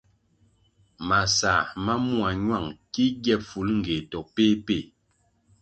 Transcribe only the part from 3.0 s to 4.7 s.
gie bifulngéh to péh